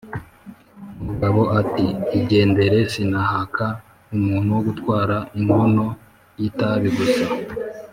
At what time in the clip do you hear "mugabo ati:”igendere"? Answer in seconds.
1.05-2.77